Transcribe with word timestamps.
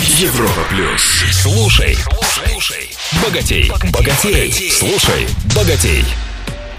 Европа 0.00 0.62
плюс. 0.68 1.02
Слушай, 1.30 1.96
слушай, 2.22 2.90
богатей, 3.22 3.70
богатей, 3.92 4.52
слушай, 4.72 5.28
богатей. 5.54 6.04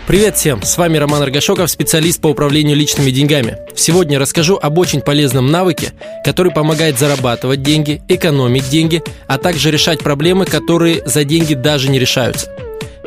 Привет 0.06 0.36
всем, 0.36 0.62
с 0.64 0.78
вами 0.78 0.98
Роман 0.98 1.22
Аргашоков, 1.22 1.72
специалист 1.72 2.20
по 2.20 2.28
управлению 2.28 2.76
личными 2.76 3.12
деньгами. 3.12 3.58
Сегодня 3.74 4.20
расскажу 4.20 4.60
об 4.62 4.78
очень 4.78 5.00
полезном 5.00 5.50
навыке, 5.50 5.94
который 6.26 6.52
помогает 6.52 7.00
зарабатывать 7.00 7.64
деньги, 7.64 8.02
экономить 8.10 8.70
деньги, 8.70 9.02
а 9.28 9.38
также 9.38 9.72
решать 9.72 10.00
проблемы, 10.00 10.46
которые 10.46 11.02
за 11.06 11.24
деньги 11.24 11.54
даже 11.54 11.90
не 11.90 12.00
решаются. 12.00 12.52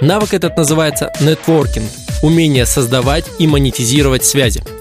Навык 0.00 0.32
этот 0.32 0.56
называется 0.56 1.12
нетворкинг– 1.20 1.90
умение 2.22 2.64
создавать 2.64 3.26
и 3.38 3.46
монетизировать 3.46 4.24
связи– 4.24 4.62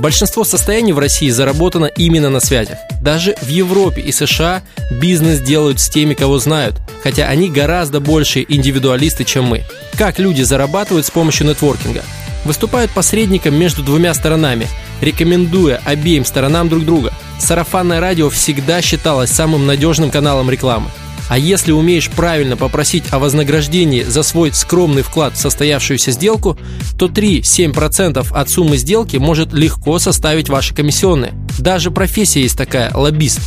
Большинство 0.00 0.44
состояний 0.44 0.94
в 0.94 0.98
России 0.98 1.28
заработано 1.28 1.84
именно 1.84 2.30
на 2.30 2.40
связях. 2.40 2.78
Даже 3.02 3.36
в 3.42 3.48
Европе 3.48 4.00
и 4.00 4.12
США 4.12 4.62
бизнес 4.90 5.40
делают 5.40 5.78
с 5.78 5.90
теми, 5.90 6.14
кого 6.14 6.38
знают, 6.38 6.76
хотя 7.02 7.26
они 7.26 7.50
гораздо 7.50 8.00
больше 8.00 8.42
индивидуалисты, 8.48 9.24
чем 9.24 9.44
мы. 9.44 9.62
Как 9.98 10.18
люди 10.18 10.40
зарабатывают 10.40 11.04
с 11.04 11.10
помощью 11.10 11.48
нетворкинга? 11.48 12.02
Выступают 12.46 12.90
посредником 12.92 13.54
между 13.56 13.82
двумя 13.82 14.14
сторонами, 14.14 14.68
рекомендуя 15.02 15.82
обеим 15.84 16.24
сторонам 16.24 16.70
друг 16.70 16.86
друга. 16.86 17.12
Сарафанное 17.38 18.00
радио 18.00 18.30
всегда 18.30 18.80
считалось 18.80 19.30
самым 19.30 19.66
надежным 19.66 20.10
каналом 20.10 20.48
рекламы. 20.50 20.90
А 21.30 21.38
если 21.38 21.70
умеешь 21.70 22.10
правильно 22.10 22.56
попросить 22.56 23.04
о 23.12 23.20
вознаграждении 23.20 24.02
за 24.02 24.24
свой 24.24 24.52
скромный 24.52 25.02
вклад 25.02 25.34
в 25.34 25.38
состоявшуюся 25.38 26.10
сделку, 26.10 26.58
то 26.98 27.06
3-7% 27.06 28.26
от 28.32 28.50
суммы 28.50 28.76
сделки 28.76 29.16
может 29.16 29.52
легко 29.52 30.00
составить 30.00 30.48
ваши 30.48 30.74
комиссионные. 30.74 31.32
Даже 31.56 31.92
профессия 31.92 32.42
есть 32.42 32.58
такая– 32.58 32.90
лоббист. 32.94 33.40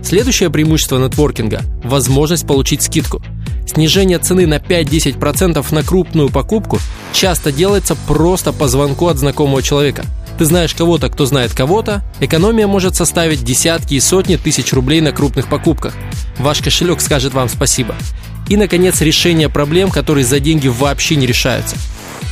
Следующее 0.00 0.48
преимущество 0.48 1.04
нетворкинга– 1.04 1.62
возможность 1.82 2.46
получить 2.46 2.82
скидку. 2.82 3.20
Снижение 3.66 4.20
цены 4.20 4.46
на 4.46 4.58
5-10% 4.58 5.74
на 5.74 5.82
крупную 5.82 6.28
покупку 6.28 6.78
часто 7.12 7.50
делается 7.50 7.96
просто 8.06 8.52
по 8.52 8.68
звонку 8.68 9.08
от 9.08 9.18
знакомого 9.18 9.60
человека– 9.60 10.04
ты 10.38 10.44
знаешь 10.44 10.72
кого-то, 10.72 11.08
кто 11.08 11.26
знает 11.26 11.52
кого-то, 11.52 12.02
экономия 12.20 12.68
может 12.68 12.94
составить 12.94 13.42
десятки 13.42 13.94
и 13.94 14.00
сотни 14.00 14.36
тысяч 14.36 14.72
рублей 14.72 15.00
на 15.00 15.10
крупных 15.10 15.48
покупках. 15.48 15.94
Ваш 16.38 16.60
кошелек 16.62 17.00
скажет 17.00 17.34
вам 17.34 17.48
спасибо. 17.48 17.96
И, 18.48 18.56
наконец, 18.56 19.00
решение 19.00 19.48
проблем, 19.48 19.90
которые 19.90 20.24
за 20.24 20.38
деньги 20.38 20.68
вообще 20.68 21.16
не 21.16 21.26
решаются. 21.26 21.76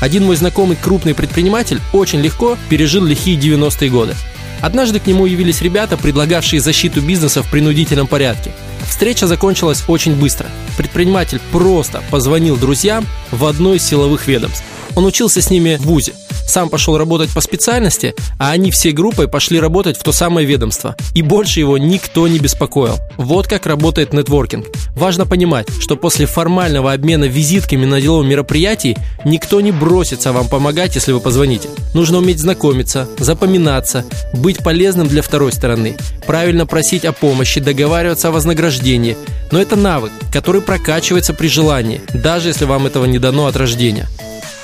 Один 0.00 0.24
мой 0.24 0.36
знакомый 0.36 0.76
крупный 0.76 1.14
предприниматель 1.14 1.80
очень 1.92 2.20
легко 2.20 2.56
пережил 2.68 3.04
лихие 3.04 3.36
90-е 3.38 3.90
годы. 3.90 4.14
Однажды 4.60 5.00
к 5.00 5.06
нему 5.06 5.26
явились 5.26 5.60
ребята, 5.60 5.96
предлагавшие 5.96 6.60
защиту 6.60 7.00
бизнеса 7.00 7.42
в 7.42 7.50
принудительном 7.50 8.06
порядке. 8.06 8.52
Встреча 8.88 9.26
закончилась 9.26 9.82
очень 9.88 10.14
быстро. 10.14 10.46
Предприниматель 10.76 11.40
просто 11.50 12.02
позвонил 12.10 12.56
друзьям 12.56 13.04
в 13.32 13.44
одно 13.44 13.74
из 13.74 13.82
силовых 13.82 14.28
ведомств. 14.28 14.62
Он 14.94 15.04
учился 15.04 15.42
с 15.42 15.50
ними 15.50 15.76
в 15.76 15.86
ВУЗе– 15.86 16.14
сам 16.46 16.68
пошел 16.68 16.96
работать 16.96 17.30
по 17.30 17.40
специальности, 17.40 18.14
а 18.38 18.50
они 18.50 18.70
всей 18.70 18.92
группой 18.92 19.28
пошли 19.28 19.60
работать 19.60 19.98
в 19.98 20.02
то 20.02 20.12
самое 20.12 20.46
ведомство. 20.46 20.96
И 21.14 21.22
больше 21.22 21.60
его 21.60 21.78
никто 21.78 22.28
не 22.28 22.38
беспокоил. 22.38 22.98
Вот 23.16 23.46
как 23.46 23.66
работает 23.66 24.12
нетворкинг. 24.12 24.66
Важно 24.94 25.26
понимать, 25.26 25.68
что 25.80 25.96
после 25.96 26.26
формального 26.26 26.92
обмена 26.92 27.24
визитками 27.24 27.84
на 27.84 28.00
деловом 28.00 28.28
мероприятии 28.28 28.96
никто 29.24 29.60
не 29.60 29.72
бросится 29.72 30.32
вам 30.32 30.48
помогать, 30.48 30.94
если 30.94 31.12
вы 31.12 31.20
позвоните. 31.20 31.68
Нужно 31.94 32.18
уметь 32.18 32.38
знакомиться, 32.38 33.08
запоминаться, 33.18 34.04
быть 34.32 34.58
полезным 34.58 35.08
для 35.08 35.22
второй 35.22 35.52
стороны, 35.52 35.96
правильно 36.26 36.66
просить 36.66 37.04
о 37.04 37.12
помощи, 37.12 37.60
договариваться 37.60 38.28
о 38.28 38.32
вознаграждении. 38.32 39.16
Но 39.50 39.60
это 39.60 39.76
навык, 39.76 40.12
который 40.32 40.60
прокачивается 40.60 41.34
при 41.34 41.48
желании, 41.48 42.00
даже 42.14 42.48
если 42.48 42.64
вам 42.64 42.86
этого 42.86 43.04
не 43.04 43.18
дано 43.18 43.46
от 43.46 43.56
рождения. 43.56 44.08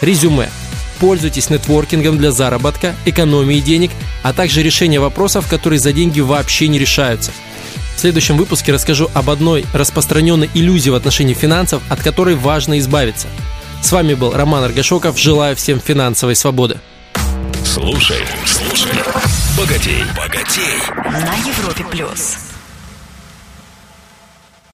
Резюме. 0.00 0.48
Пользуйтесь 1.02 1.50
нетворкингом 1.50 2.16
для 2.16 2.30
заработка, 2.30 2.94
экономии 3.04 3.58
денег, 3.58 3.90
а 4.22 4.32
также 4.32 4.62
решения 4.62 5.00
вопросов, 5.00 5.48
которые 5.48 5.80
за 5.80 5.92
деньги 5.92 6.20
вообще 6.20 6.68
не 6.68 6.78
решаются. 6.78 7.32
В 7.96 8.00
следующем 8.00 8.36
выпуске 8.36 8.72
расскажу 8.72 9.10
об 9.12 9.28
одной 9.28 9.66
распространенной 9.74 10.48
иллюзии 10.54 10.90
в 10.90 10.94
отношении 10.94 11.34
финансов, 11.34 11.82
от 11.88 12.00
которой 12.00 12.36
важно 12.36 12.78
избавиться. 12.78 13.26
С 13.82 13.90
вами 13.90 14.14
был 14.14 14.30
Роман 14.32 14.62
Аргашоков. 14.62 15.18
Желаю 15.18 15.56
всем 15.56 15.80
финансовой 15.80 16.36
свободы. 16.36 16.78
Слушай, 17.64 18.24
слушай, 18.46 18.92
богатей, 19.58 20.04
богатей. 20.16 20.78
На 21.04 21.34
Европе 21.44 21.84
плюс. 21.90 22.51